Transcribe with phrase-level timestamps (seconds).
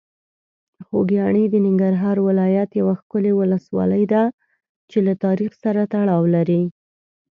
[0.85, 4.23] خوږیاڼي د ننګرهار ولایت یوه ښکلي ولسوالۍ ده
[4.89, 6.61] چې له تاریخ سره تړاو لري.